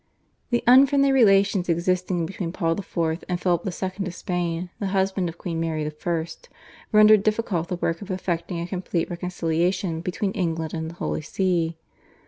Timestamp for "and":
3.29-3.39, 10.73-10.89